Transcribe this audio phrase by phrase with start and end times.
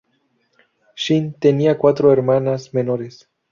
[0.95, 3.29] Shin tenía cuatro hermanas menores.